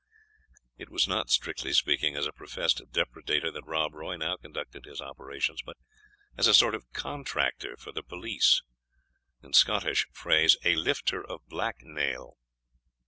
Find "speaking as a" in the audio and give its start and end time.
1.73-2.31